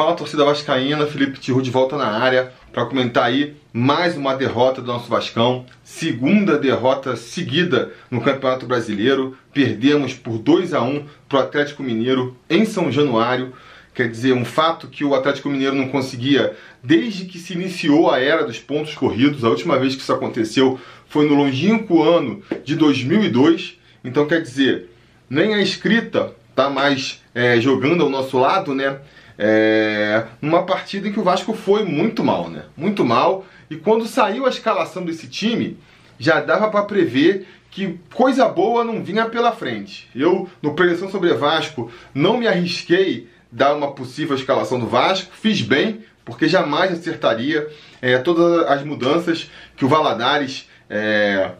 [0.00, 4.80] Fala torcida vascaína, Felipe Tiru de volta na área para comentar aí mais uma derrota
[4.80, 9.36] do nosso Vascão, segunda derrota seguida no Campeonato Brasileiro.
[9.52, 13.52] Perdemos por 2 a 1 para o Atlético Mineiro em São Januário.
[13.94, 18.18] Quer dizer, um fato que o Atlético Mineiro não conseguia desde que se iniciou a
[18.18, 19.44] era dos pontos corridos.
[19.44, 20.80] A última vez que isso aconteceu
[21.10, 23.78] foi no longínquo ano de 2002.
[24.02, 24.88] Então, quer dizer,
[25.28, 28.98] nem a escrita tá mais é, jogando ao nosso lado, né?
[29.42, 32.64] É, numa partida em que o Vasco foi muito mal, né?
[32.76, 33.46] Muito mal.
[33.70, 35.78] E quando saiu a escalação desse time,
[36.18, 40.10] já dava para prever que coisa boa não vinha pela frente.
[40.14, 45.62] Eu, no Preleção sobre Vasco, não me arrisquei dar uma possível escalação do Vasco, fiz
[45.62, 47.66] bem, porque jamais acertaria
[48.02, 51.52] é, todas as mudanças que o Valadares é,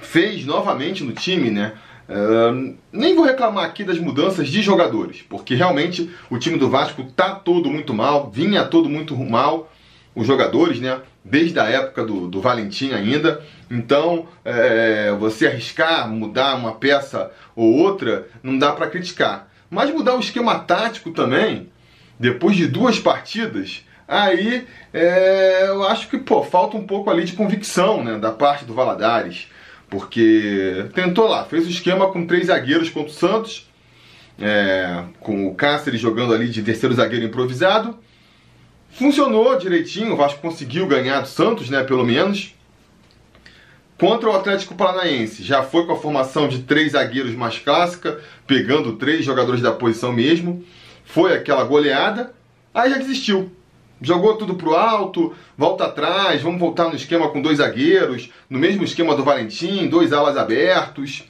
[0.00, 1.74] fez novamente no time, né?
[2.08, 7.02] Uh, nem vou reclamar aqui das mudanças de jogadores, porque realmente o time do Vasco
[7.04, 9.72] tá todo muito mal, vinha todo muito mal,
[10.14, 11.00] os jogadores, né?
[11.24, 13.42] Desde a época do, do Valentim ainda.
[13.70, 19.48] Então, é, você arriscar mudar uma peça ou outra, não dá para criticar.
[19.70, 21.68] Mas mudar o esquema tático também,
[22.20, 27.32] depois de duas partidas, aí é, eu acho que pô, falta um pouco ali de
[27.32, 29.48] convicção né, da parte do Valadares.
[29.88, 33.70] Porque tentou lá, fez o esquema com três zagueiros contra o Santos,
[34.38, 37.96] é, com o Cáceres jogando ali de terceiro zagueiro improvisado.
[38.90, 42.54] Funcionou direitinho, o Vasco conseguiu ganhar do Santos, né, pelo menos.
[43.98, 48.96] Contra o Atlético Paranaense, já foi com a formação de três zagueiros mais clássica, pegando
[48.96, 50.64] três jogadores da posição mesmo.
[51.04, 52.34] Foi aquela goleada,
[52.72, 53.52] aí já desistiu
[54.00, 58.84] jogou tudo pro alto, volta atrás, vamos voltar no esquema com dois zagueiros, no mesmo
[58.84, 61.24] esquema do Valentim, dois alas abertos.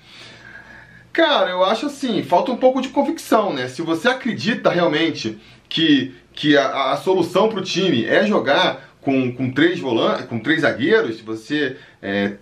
[1.13, 3.69] Cara, eu acho assim, falta um pouco de convicção, né?
[3.69, 9.51] Se você acredita realmente que, que a, a solução pro time é jogar com, com
[9.51, 12.33] três volantes, com três zagueiros, você é,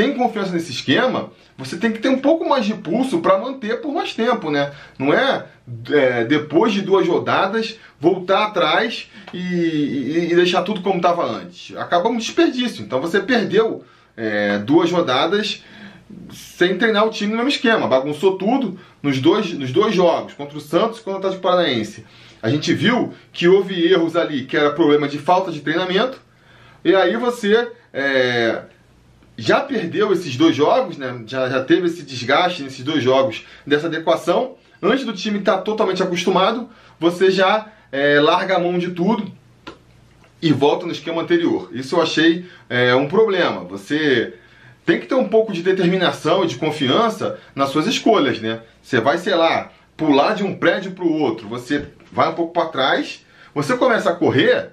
[0.00, 3.82] tem confiança nesse esquema, você tem que ter um pouco mais de pulso para manter
[3.82, 4.72] por mais tempo, né?
[4.98, 5.44] Não é,
[5.90, 11.76] é, depois de duas rodadas voltar atrás e, e, e deixar tudo como estava antes.
[11.76, 12.82] Acaba um desperdício.
[12.82, 13.84] Então você perdeu
[14.16, 15.62] é, duas rodadas
[16.32, 17.86] sem treinar o time no mesmo esquema.
[17.86, 22.06] Bagunçou tudo nos dois, nos dois jogos, contra o Santos e contra o Atlético Paranaense.
[22.40, 26.18] A gente viu que houve erros ali, que era problema de falta de treinamento.
[26.82, 28.62] E aí você é,
[29.40, 31.22] já perdeu esses dois jogos, né?
[31.26, 34.56] já, já teve esse desgaste nesses dois jogos dessa adequação.
[34.82, 36.68] Antes do time estar tá totalmente acostumado,
[36.98, 39.32] você já é, larga a mão de tudo
[40.42, 41.70] e volta no esquema anterior.
[41.72, 43.64] Isso eu achei é, um problema.
[43.64, 44.34] Você
[44.84, 48.60] tem que ter um pouco de determinação e de confiança nas suas escolhas, né?
[48.82, 52.52] Você vai, sei lá, pular de um prédio para o outro, você vai um pouco
[52.52, 53.24] para trás,
[53.54, 54.72] você começa a correr,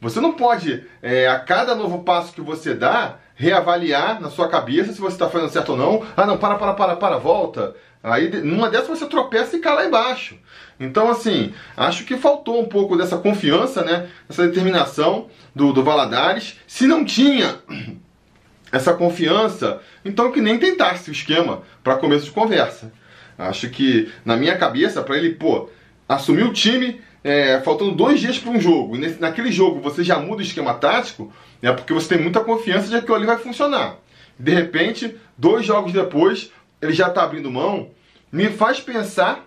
[0.00, 4.92] você não pode, é, a cada novo passo que você dá, reavaliar na sua cabeça
[4.92, 6.06] se você está fazendo certo ou não.
[6.16, 7.76] Ah, não, para, para, para, para, volta.
[8.02, 10.36] Aí, numa dessas, você tropeça e cai lá embaixo.
[10.80, 14.08] Então, assim, acho que faltou um pouco dessa confiança, né?
[14.28, 16.58] Essa determinação do, do Valadares.
[16.66, 17.56] Se não tinha
[18.72, 22.90] essa confiança, então que nem tentasse o esquema para começo de conversa.
[23.38, 25.68] Acho que, na minha cabeça, para ele, pô,
[26.08, 30.04] assumir o time é, faltando dois dias para um jogo, e nesse, naquele jogo você
[30.04, 33.26] já muda o esquema tático, é porque você tem muita confiança de que aquilo ali
[33.26, 33.96] vai funcionar.
[34.38, 37.90] De repente, dois jogos depois, ele já está abrindo mão,
[38.30, 39.44] me faz pensar,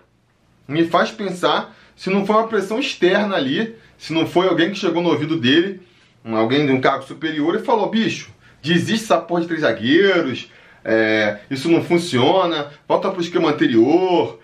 [0.68, 4.78] me faz pensar se não foi uma pressão externa ali, se não foi alguém que
[4.78, 5.80] chegou no ouvido dele,
[6.22, 8.30] alguém de um cargo superior e falou, bicho,
[8.62, 10.50] desiste essa porra de três zagueiros,
[10.84, 14.38] é, isso não funciona, volta para o esquema anterior,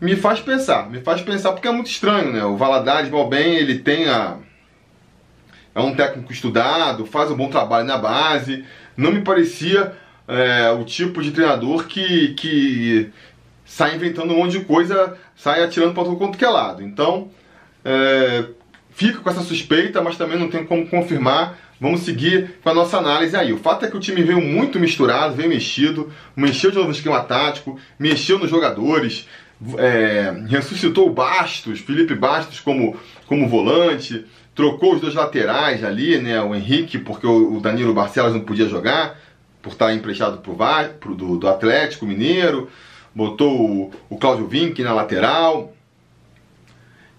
[0.00, 2.44] me faz pensar, me faz pensar porque é muito estranho, né?
[2.44, 4.36] O Valadares, mal bem, ele tem a
[5.78, 8.64] é um técnico estudado, faz um bom trabalho na base.
[8.96, 9.92] Não me parecia
[10.26, 13.10] é, o tipo de treinador que, que
[13.64, 16.82] sai inventando um monte de coisa, sai atirando para todo quanto que é lado.
[16.82, 17.30] Então,
[17.84, 18.46] é,
[18.90, 21.56] fica com essa suspeita, mas também não tem como confirmar.
[21.80, 23.52] Vamos seguir com a nossa análise aí.
[23.52, 26.94] O fato é que o time veio muito misturado, veio mexido, mexeu de novo no
[26.94, 29.28] esquema tático, mexeu nos jogadores,
[29.76, 32.96] é, ressuscitou o Bastos, Felipe Bastos como,
[33.26, 34.24] como volante,
[34.54, 36.40] trocou os dois laterais ali, né?
[36.40, 39.18] O Henrique, porque o, Danilo Barcelos não podia jogar,
[39.62, 40.56] por estar emprestado pro,
[41.00, 42.68] pro, do, do Atlético Mineiro,
[43.14, 45.72] botou o, o Cláudio Vinck na lateral.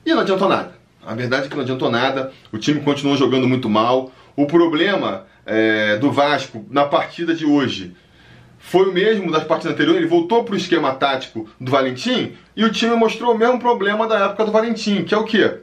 [0.05, 0.79] E não adiantou nada.
[1.05, 4.11] A verdade é que não adiantou nada, o time continuou jogando muito mal.
[4.35, 7.95] O problema é, do Vasco na partida de hoje
[8.59, 12.63] foi o mesmo das partidas anteriores, ele voltou para o esquema tático do Valentim e
[12.63, 15.59] o time mostrou o mesmo problema da época do Valentim, que é o quê?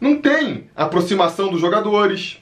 [0.00, 2.38] Não tem aproximação dos jogadores,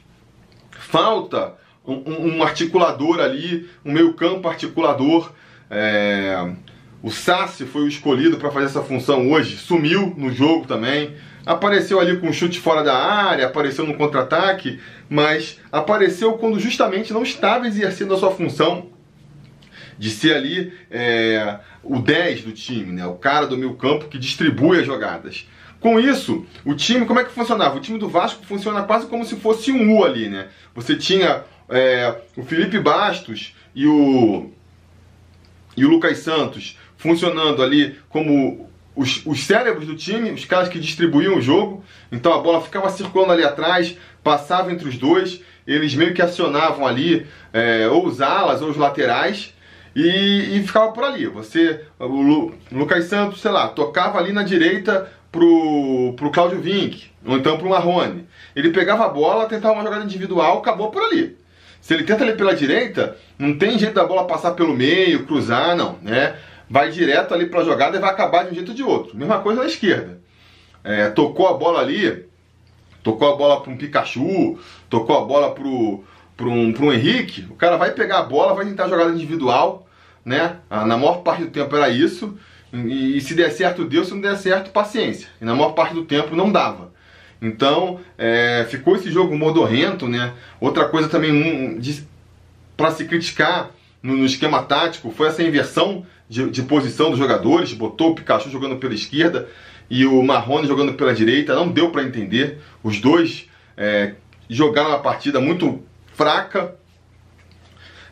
[0.73, 1.55] falta
[1.87, 5.33] um, um articulador ali, um meio campo articulador.
[5.71, 6.53] É...
[7.03, 11.15] O Sassi foi o escolhido para fazer essa função hoje, sumiu no jogo também.
[11.45, 17.13] Apareceu ali com um chute fora da área, apareceu no contra-ataque, mas apareceu quando justamente
[17.13, 18.96] não estava exercendo a sua função
[19.99, 23.07] de ser ali é, o 10 do time, né?
[23.07, 25.47] o cara do meio campo que distribui as jogadas.
[25.81, 27.77] Com isso, o time, como é que funcionava?
[27.77, 30.49] O time do Vasco funciona quase como se fosse um U ali, né?
[30.75, 34.51] Você tinha é, o Felipe Bastos e o,
[35.77, 40.81] e o Lucas Santos funcionando ali como os, os cérebros do time, os caras que
[40.81, 41.85] distribuíam o jogo.
[42.11, 46.87] Então a bola ficava circulando ali atrás, passava entre os dois, eles meio que acionavam
[46.87, 49.55] ali é, ou os alas ou os laterais
[49.97, 51.27] e, e ficava por ali.
[51.27, 57.11] Você, o Lu, Lucas Santos, sei lá, tocava ali na direita pro, pro Claudio Vink,
[57.25, 58.29] ou então pro Marrone.
[58.55, 61.35] Ele pegava a bola, tentava uma jogada individual, acabou por ali.
[61.81, 65.75] Se ele tenta ali pela direita, não tem jeito da bola passar pelo meio, cruzar,
[65.75, 66.37] não, né?
[66.69, 69.17] Vai direto ali para a jogada e vai acabar de um jeito ou de outro.
[69.17, 70.21] Mesma coisa na esquerda.
[70.85, 72.27] É, tocou a bola ali,
[73.03, 74.59] tocou a bola para um Pikachu,
[74.91, 78.89] tocou a bola para um, um Henrique, o cara vai pegar a bola, vai tentar
[78.89, 79.86] jogada individual,
[80.27, 80.57] né?
[80.69, 82.37] Ah, na maior parte do tempo era isso.
[82.73, 85.29] E, e se der certo, deu, se não der certo, paciência.
[85.41, 86.93] E na maior parte do tempo não dava.
[87.41, 90.33] Então, é, ficou esse jogo modorrento, né?
[90.61, 91.81] Outra coisa também um,
[92.77, 93.71] para se criticar
[94.03, 97.73] no, no, esquema tático foi essa inversão de, de, posição dos jogadores.
[97.73, 99.49] Botou o Pikachu jogando pela esquerda
[99.89, 101.55] e o Marrone jogando pela direita.
[101.55, 102.59] Não deu para entender.
[102.83, 104.15] Os dois é,
[104.51, 105.85] jogaram uma partida muito
[106.15, 106.75] fraca,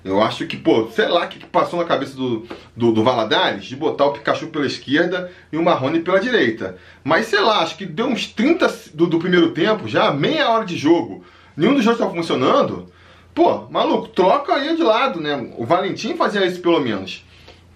[0.04, 2.46] eu acho que, pô, sei lá o que, que passou na cabeça do,
[2.76, 6.76] do, do, Valadares de botar o Pikachu pela esquerda e o Marrone pela direita.
[7.02, 10.66] Mas sei lá, acho que deu uns 30 do, do primeiro tempo, já meia hora
[10.66, 11.24] de jogo,
[11.56, 12.92] nenhum dos dois estava funcionando.
[13.34, 15.50] Pô, maluco, troca aí de lado, né?
[15.56, 17.24] O Valentim fazia isso pelo menos.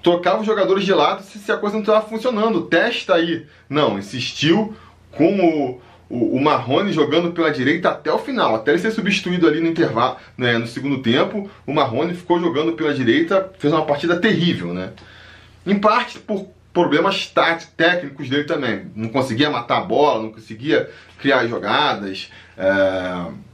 [0.02, 2.66] Trocava os jogadores de lado se, se a coisa não estava funcionando.
[2.66, 3.46] Testa aí.
[3.68, 4.76] Não, insistiu
[5.10, 9.46] com o, o, o Marrone jogando pela direita até o final, até ele ser substituído
[9.46, 13.84] ali no intervalo, né, no segundo tempo, o Marrone ficou jogando pela direita, fez uma
[13.84, 14.92] partida terrível, né?
[15.66, 20.88] Em parte por problemas táticos, técnicos dele também, não conseguia matar a bola, não conseguia
[21.18, 22.30] criar jogadas.
[22.56, 23.48] É...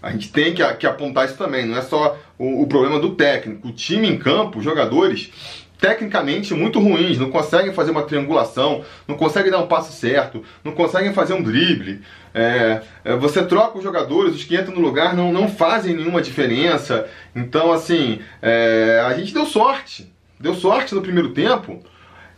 [0.00, 3.16] A gente tem que, que, apontar isso também, não é só o, o problema do
[3.16, 5.32] técnico, o time em campo, os jogadores
[5.80, 10.72] tecnicamente muito ruins, não conseguem fazer uma triangulação, não conseguem dar um passo certo, não
[10.72, 12.02] conseguem fazer um drible.
[12.34, 16.20] É, é, você troca os jogadores, os que entram no lugar não, não fazem nenhuma
[16.20, 17.08] diferença.
[17.34, 20.12] Então, assim, é, a gente deu sorte.
[20.38, 21.82] Deu sorte no primeiro tempo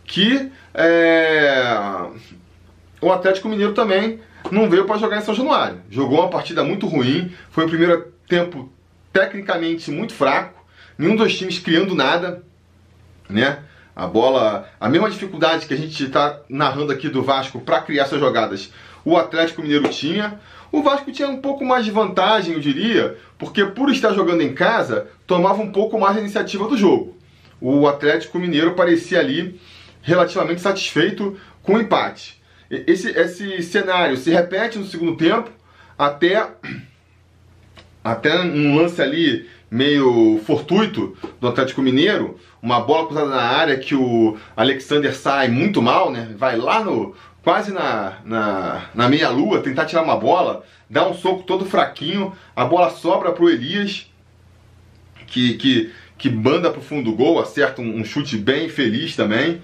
[0.05, 1.63] que é,
[2.99, 4.19] o Atlético Mineiro também
[4.51, 5.81] não veio para jogar em São Januário.
[5.89, 8.71] Jogou uma partida muito ruim, foi o primeiro tempo
[9.13, 10.65] tecnicamente muito fraco,
[10.97, 12.43] nenhum dos times criando nada
[13.31, 13.59] né?
[13.95, 18.03] A bola, a mesma dificuldade que a gente está narrando aqui do Vasco para criar
[18.03, 18.71] essas jogadas,
[19.03, 20.39] o Atlético Mineiro tinha.
[20.71, 24.53] O Vasco tinha um pouco mais de vantagem, eu diria, porque por estar jogando em
[24.53, 27.17] casa, tomava um pouco mais a iniciativa do jogo.
[27.59, 29.59] O Atlético Mineiro parecia ali
[30.01, 32.41] relativamente satisfeito com o empate.
[32.69, 35.51] Esse, esse cenário se repete no segundo tempo,
[35.97, 36.47] até,
[38.01, 43.95] até um lance ali meio fortuito do Atlético Mineiro, uma bola cruzada na área que
[43.95, 46.35] o Alexander sai muito mal, né?
[46.37, 51.43] Vai lá no quase na, na, na meia-lua tentar tirar uma bola, dá um soco
[51.43, 54.11] todo fraquinho, a bola sobra pro Elias,
[55.25, 59.61] que, que, que banda pro fundo do gol, acerta um, um chute bem feliz também.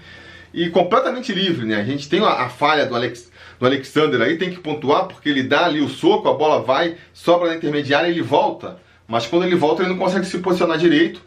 [0.54, 1.76] E completamente livre, né?
[1.76, 5.28] A gente tem a, a falha do, Alex, do Alexander aí, tem que pontuar, porque
[5.28, 9.26] ele dá ali o soco, a bola vai, sobra na intermediária e ele volta mas
[9.26, 11.22] quando ele volta ele não consegue se posicionar direito.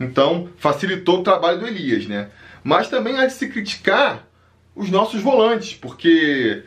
[0.00, 2.30] Então facilitou o trabalho do Elias, né?
[2.64, 4.26] Mas também há de se criticar
[4.74, 6.64] os nossos volantes, porque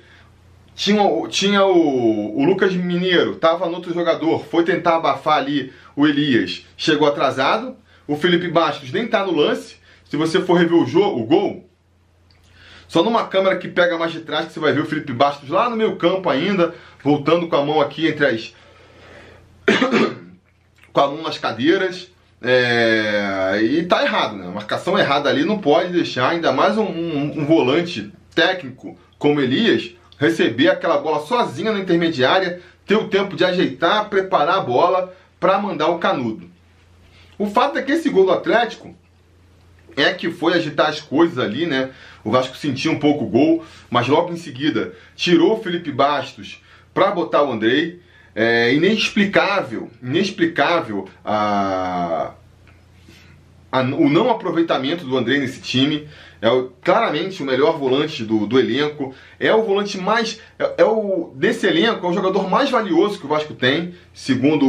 [0.75, 6.07] tinha, tinha o, o Lucas Mineiro, estava no outro jogador, foi tentar abafar ali o
[6.07, 7.75] Elias, chegou atrasado.
[8.07, 9.75] O Felipe Bastos nem está no lance.
[10.09, 11.69] Se você for rever o, jogo, o gol,
[12.87, 15.49] só numa câmera que pega mais de trás que você vai ver o Felipe Bastos
[15.49, 16.73] lá no meio campo ainda,
[17.03, 18.53] voltando com a mão aqui entre as
[20.99, 22.11] com a mão nas cadeiras.
[22.41, 24.47] É, e tá errado, né?
[24.53, 29.91] Marcação errada ali não pode deixar, ainda mais um, um, um volante técnico como Elias,
[30.17, 35.57] receber aquela bola sozinha na intermediária, ter o tempo de ajeitar, preparar a bola para
[35.57, 36.49] mandar o canudo.
[37.37, 38.95] O fato é que esse gol do Atlético
[39.95, 41.91] é que foi agitar as coisas ali, né?
[42.23, 46.61] O Vasco sentiu um pouco o gol, mas logo em seguida tirou o Felipe Bastos
[46.93, 48.01] para botar o Andrei.
[48.35, 52.33] É inexplicável, inexplicável a,
[53.71, 56.07] a, o não aproveitamento do Andrei nesse time.
[56.41, 59.13] É o, claramente o melhor volante do, do elenco.
[59.39, 60.39] É o volante mais.
[60.57, 64.65] É, é, o desse elenco, é o jogador mais valioso que o Vasco tem, segundo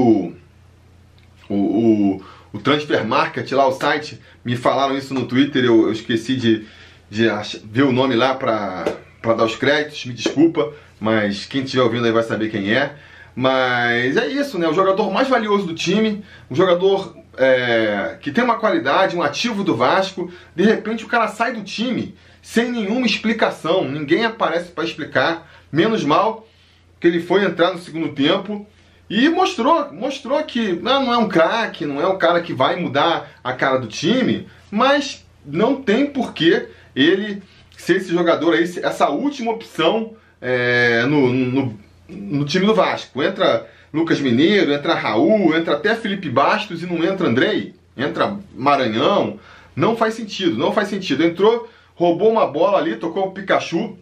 [1.48, 4.20] o, o, o Transfer Market, lá o site.
[4.44, 6.66] Me falaram isso no Twitter, eu, eu esqueci de,
[7.10, 7.28] de
[7.64, 12.12] ver o nome lá para dar os créditos, me desculpa, mas quem estiver ouvindo aí
[12.12, 12.96] vai saber quem é.
[13.34, 14.68] Mas é isso, né?
[14.68, 19.64] O jogador mais valioso do time, um jogador é, que tem uma qualidade, um ativo
[19.64, 20.30] do Vasco.
[20.54, 25.48] De repente o cara sai do time sem nenhuma explicação, ninguém aparece para explicar.
[25.72, 26.48] Menos mal
[26.98, 28.66] que ele foi entrar no segundo tempo
[29.08, 32.76] e mostrou, mostrou que não, não é um craque, não é um cara que vai
[32.76, 37.42] mudar a cara do time, mas não tem porquê ele
[37.76, 41.78] ser esse jogador aí, essa última opção é, no, no,
[42.10, 43.22] no, time do Vasco.
[43.22, 49.38] Entra Lucas Mineiro, entra Raul, entra até Felipe Bastos e não entra Andrei, entra Maranhão.
[49.74, 51.24] Não faz sentido, não faz sentido.
[51.24, 53.96] Entrou, roubou uma bola ali, tocou o Pikachu.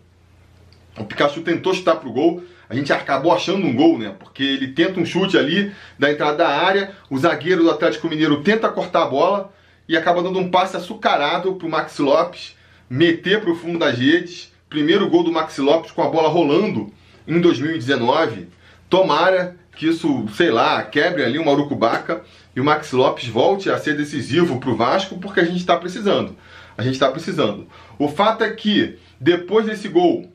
[0.99, 2.43] O Pikachu tentou chutar pro gol.
[2.69, 4.15] A gente acabou achando um gol, né?
[4.19, 8.43] Porque ele tenta um chute ali da entrada da área, o zagueiro do Atlético Mineiro
[8.43, 9.53] tenta cortar a bola
[9.89, 12.55] e acaba dando um passe açucarado pro Max Lopes
[12.91, 14.53] meter para o fundo das redes.
[14.69, 16.93] Primeiro gol do Maxi Lopes com a bola rolando
[17.29, 18.49] em 2019.
[18.91, 22.23] Tomara que isso, sei lá, quebre ali uma urucubaca
[22.57, 25.77] e o Maxi Lopes volte a ser decisivo para o Vasco, porque a gente está
[25.77, 26.37] precisando.
[26.77, 27.69] A gente está precisando.
[27.97, 30.29] O fato é que, depois desse gol,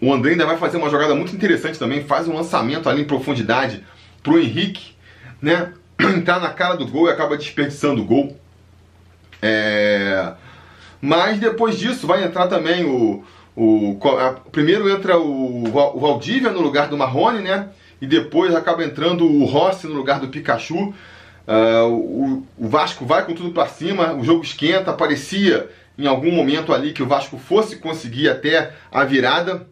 [0.00, 3.06] o André ainda vai fazer uma jogada muito interessante também, faz um lançamento ali em
[3.06, 3.82] profundidade
[4.22, 4.94] para o Henrique,
[5.40, 5.72] né?
[5.98, 8.38] Entrar na cara do gol e acaba desperdiçando o gol.
[9.40, 10.34] É...
[11.00, 13.24] Mas depois disso vai entrar também o.
[13.56, 17.70] o a, primeiro entra o, o Valdívia no lugar do Marrone, né?
[18.00, 20.92] E depois acaba entrando o Rossi no lugar do Pikachu.
[21.46, 24.92] Uh, o, o, Vasco vai com tudo para cima, o jogo esquenta.
[24.92, 29.66] Parecia em algum momento ali que o Vasco fosse conseguir até a virada.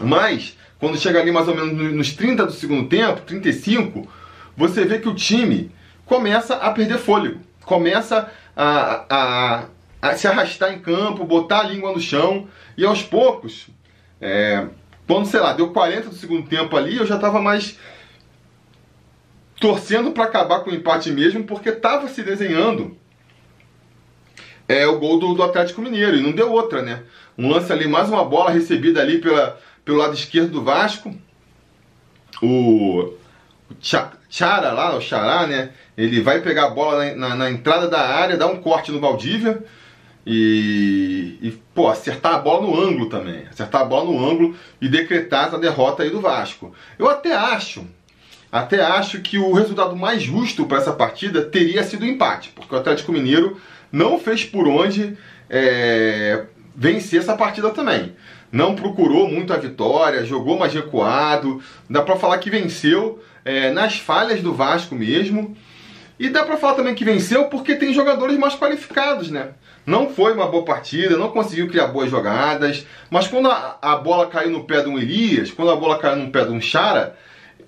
[0.00, 4.08] Mas, quando chega ali mais ou menos nos 30 do segundo tempo, 35,
[4.56, 5.70] você vê que o time
[6.06, 7.40] começa a perder fôlego.
[7.62, 9.64] Começa a, a,
[10.16, 13.68] se arrastar em campo, botar a língua no chão e aos poucos,
[14.20, 14.66] é,
[15.06, 17.78] quando sei lá, deu 40 do segundo tempo ali, eu já estava mais
[19.60, 22.96] torcendo para acabar com o empate mesmo, porque estava se desenhando
[24.66, 27.02] é, o gol do, do, Atlético Mineiro e não deu outra, né?
[27.36, 31.14] Um lance ali, mais uma bola recebida ali pela, pelo lado esquerdo do Vasco.
[32.40, 33.12] O,
[33.68, 33.76] o
[34.30, 35.72] Chara lá, o Xará, né?
[35.96, 39.00] Ele vai pegar a bola na, na, na entrada da área, dá um corte no
[39.00, 39.62] Valdívia
[40.26, 43.44] e, e, pô, acertar a bola no ângulo também.
[43.50, 46.74] Acertar a bola no ângulo e decretar essa derrota aí do Vasco.
[46.98, 47.86] Eu até acho,
[48.52, 52.74] até acho que o resultado mais justo para essa partida teria sido o empate, porque
[52.74, 53.60] o Atlético Mineiro
[53.90, 55.16] não fez por onde
[55.48, 56.44] é,
[56.76, 58.14] vencer essa partida também.
[58.52, 61.62] Não procurou muito a vitória, jogou mais recuado.
[61.88, 65.56] Dá para falar que venceu é, nas falhas do Vasco mesmo.
[66.18, 69.50] E dá para falar também que venceu porque tem jogadores mais qualificados, né?
[69.86, 74.26] Não foi uma boa partida, não conseguiu criar boas jogadas, mas quando a, a bola
[74.26, 77.16] caiu no pé de um Elias, quando a bola caiu no pé de um Chara,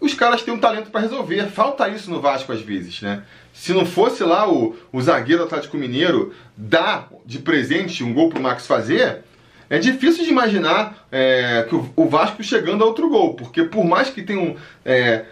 [0.01, 1.47] os caras têm um talento para resolver.
[1.47, 3.23] Falta isso no Vasco às vezes, né?
[3.53, 8.43] Se não fosse lá o, o zagueiro Atlético Mineiro dar de presente um gol pro
[8.43, 9.23] Max fazer,
[9.71, 13.85] é difícil de imaginar é, que o, o, Vasco chegando a outro gol, porque por
[13.85, 15.25] mais que tenha um, é,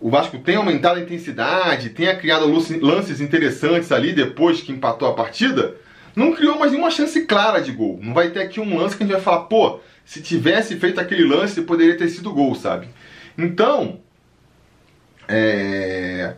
[0.00, 2.46] o Vasco tenha aumentado a intensidade, tenha criado
[2.80, 5.74] lances interessantes ali depois que empatou a partida,
[6.18, 8.00] não criou mais nenhuma chance clara de gol.
[8.02, 11.00] Não vai ter aqui um lance que a gente vai falar, pô, se tivesse feito
[11.00, 12.88] aquele lance, poderia ter sido gol, sabe?
[13.38, 14.00] Então,
[15.28, 16.34] é.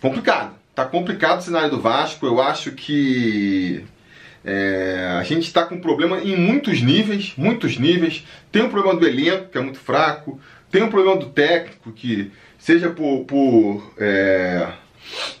[0.00, 0.56] complicado.
[0.74, 2.24] Tá complicado o cenário do Vasco.
[2.24, 3.84] Eu acho que
[4.42, 8.24] é, a gente está com problema em muitos níveis, muitos níveis.
[8.50, 10.40] Tem o problema do elenco, que é muito fraco.
[10.70, 14.66] Tem o problema do técnico, que seja por, por é,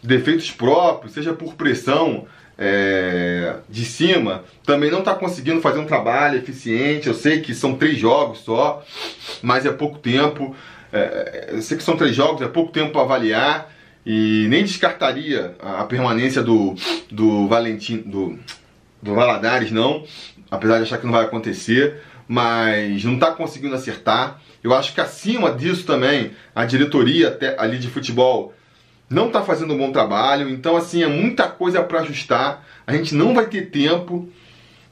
[0.02, 2.26] defeitos próprios, seja por pressão,
[2.58, 7.08] é, de cima também não está conseguindo fazer um trabalho eficiente.
[7.08, 8.84] Eu sei que são três jogos só,
[9.42, 10.54] mas é pouco tempo.
[10.92, 13.72] É, eu sei que são três jogos, é pouco tempo para avaliar.
[14.04, 16.76] E nem descartaria a permanência do,
[17.10, 18.38] do Valentim, do,
[19.02, 20.04] do Valadares, não.
[20.48, 22.00] Apesar de achar que não vai acontecer.
[22.28, 24.40] Mas não está conseguindo acertar.
[24.62, 28.52] Eu acho que acima disso também, a diretoria ali de futebol
[29.08, 32.64] não está fazendo um bom trabalho, então assim é muita coisa para ajustar.
[32.86, 34.28] A gente não vai ter tempo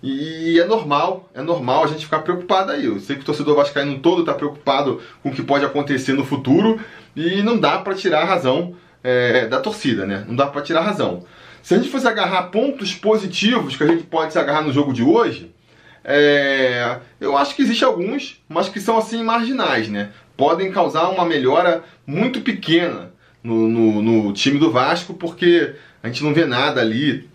[0.03, 2.85] e é normal, é normal a gente ficar preocupado aí.
[2.85, 6.25] Eu sei que o torcedor vascaíno todo está preocupado com o que pode acontecer no
[6.25, 6.81] futuro
[7.17, 10.25] e não dá para tirar a razão é, da torcida, né?
[10.29, 11.25] Não dá para tirar a razão.
[11.63, 14.93] Se a gente fosse agarrar pontos positivos que a gente pode se agarrar no jogo
[14.93, 15.51] de hoje,
[16.05, 20.11] é, eu acho que existem alguns, mas que são assim marginais, né?
[20.37, 23.15] Podem causar uma melhora muito pequena
[23.45, 27.29] no, no, no time do Vasco, porque a gente não vê nada ali.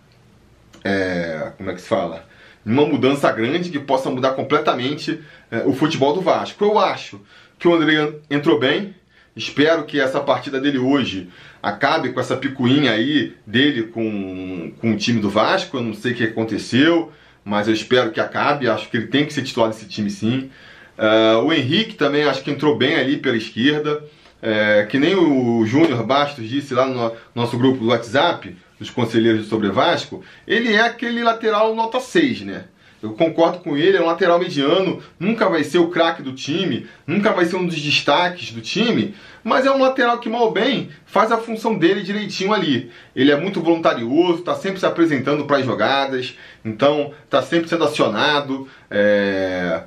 [0.84, 2.28] É, como é que se fala?
[2.66, 6.66] Uma mudança grande que possa mudar completamente é, o futebol do Vasco.
[6.66, 7.22] Eu acho
[7.58, 8.96] que o André entrou bem.
[9.36, 11.30] Espero que essa partida dele hoje
[11.64, 15.78] acabe com essa picuinha aí dele com, com o time do Vasco.
[15.78, 17.14] Eu não sei o que aconteceu
[17.50, 18.70] mas eu espero que acabe.
[18.70, 20.50] Acho que ele tem que ser titular desse time sim.
[20.98, 24.04] Uh, o Henrique também acho que entrou bem ali pela esquerda.
[24.42, 29.48] É, que nem o Júnior Bastos disse lá no nosso grupo do WhatsApp, dos conselheiros
[29.48, 32.66] sobre Vasco, ele é aquele lateral nota 6, né?
[33.02, 36.86] Eu concordo com ele, é um lateral mediano, nunca vai ser o craque do time,
[37.08, 40.90] nunca vai ser um dos destaques do time, mas é um lateral que mal bem
[41.06, 42.92] faz a função dele direitinho ali.
[43.16, 47.86] Ele é muito voluntarioso, está sempre se apresentando para as jogadas, então está sempre sendo
[47.86, 48.68] acionado.
[48.92, 49.84] É...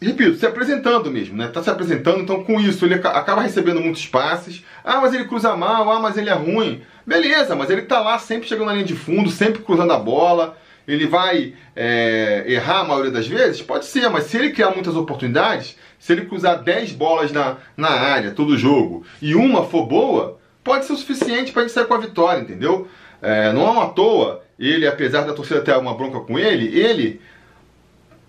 [0.00, 1.48] Repito, se apresentando mesmo, né?
[1.48, 4.62] Tá se apresentando, então com isso ele acaba recebendo muitos passes.
[4.84, 6.82] Ah, mas ele cruza mal, ah, mas ele é ruim.
[7.06, 10.56] Beleza, mas ele tá lá sempre chegando na linha de fundo, sempre cruzando a bola
[10.86, 13.62] ele vai é, errar a maioria das vezes?
[13.62, 17.88] Pode ser, mas se ele criar muitas oportunidades, se ele cruzar 10 bolas na, na
[17.88, 21.94] área todo jogo e uma for boa, pode ser o suficiente para gente sair com
[21.94, 22.88] a vitória, entendeu?
[23.22, 27.20] É, não é uma toa, ele, apesar da torcida ter uma bronca com ele, ele,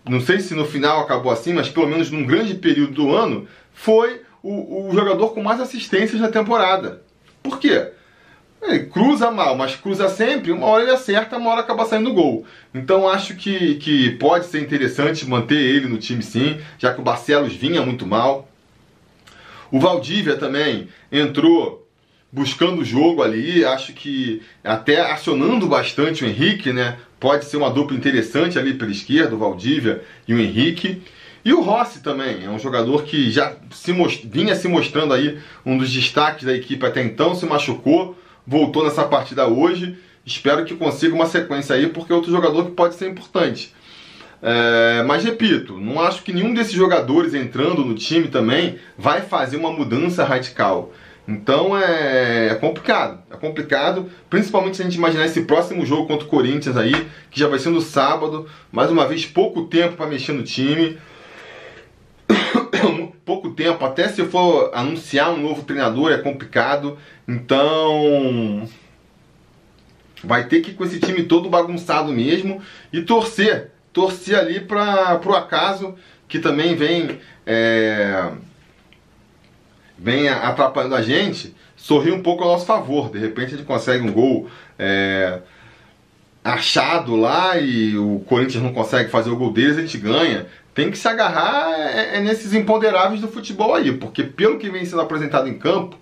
[0.08, 3.48] não sei se no final acabou assim, mas pelo menos num grande período do ano,
[3.74, 7.02] foi o, o jogador com mais assistências na temporada.
[7.42, 7.92] Por quê?
[8.62, 12.46] Ele cruza mal, mas cruza sempre, uma hora ele acerta, uma hora acaba saindo gol.
[12.74, 17.04] Então acho que, que pode ser interessante manter ele no time sim, já que o
[17.04, 18.50] Barcelos vinha muito mal.
[19.72, 21.88] O Valdívia também entrou
[22.32, 26.98] buscando o jogo ali, acho que até acionando bastante o Henrique, né?
[27.26, 31.02] Pode ser uma dupla interessante ali pela esquerda, o Valdívia e o Henrique.
[31.44, 33.92] E o Rossi também, é um jogador que já se
[34.26, 39.04] vinha se mostrando aí um dos destaques da equipe até então, se machucou, voltou nessa
[39.06, 39.98] partida hoje.
[40.24, 43.74] Espero que consiga uma sequência aí, porque é outro jogador que pode ser importante.
[44.40, 49.58] É, mas repito, não acho que nenhum desses jogadores entrando no time também vai fazer
[49.58, 50.94] uma mudança radical.
[51.28, 56.26] Então é, é, complicado, é complicado, principalmente se a gente imaginar esse próximo jogo contra
[56.26, 56.94] o Corinthians aí,
[57.32, 61.00] que já vai ser no sábado, mais uma vez pouco tempo para mexer no time.
[63.26, 66.98] pouco tempo, até se for anunciar um novo treinador é complicado.
[67.28, 68.68] Então
[70.24, 72.62] vai ter que ir com esse time todo bagunçado mesmo
[72.94, 75.96] e torcer, torcer ali para o acaso
[76.28, 78.32] que também vem é,
[79.98, 83.10] vem atrapalhando a gente, sorrir um pouco a nosso favor.
[83.10, 85.40] De repente a gente consegue um gol é,
[86.44, 90.92] achado lá e o Corinthians não consegue fazer o gol deles, a gente ganha tem
[90.92, 95.02] que se agarrar é, é, nesses imponderáveis do futebol aí, porque pelo que vem sendo
[95.02, 95.98] apresentado em campo,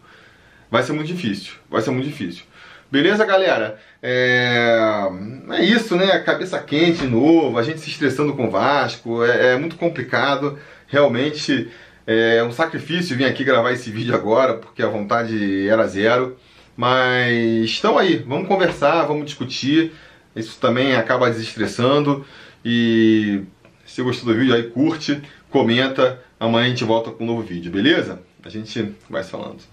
[0.69, 1.53] vai ser muito difícil.
[1.69, 2.43] Vai ser muito difícil.
[2.91, 3.79] Beleza, galera?
[4.01, 5.08] É,
[5.51, 6.17] é isso, né?
[6.19, 10.58] Cabeça quente de novo, a gente se estressando com o Vasco, é, é muito complicado.
[10.88, 11.69] Realmente
[12.06, 16.38] é um sacrifício vir aqui gravar esse vídeo agora, porque a vontade era zero.
[16.76, 19.94] Mas estão aí, vamos conversar, vamos discutir.
[20.36, 22.26] Isso também acaba desestressando.
[22.66, 23.44] E
[23.86, 26.22] se gostou do vídeo aí, curte, comenta.
[26.39, 28.20] Amanhã a gente volta com um novo vídeo, beleza?
[28.44, 29.72] A gente vai falando.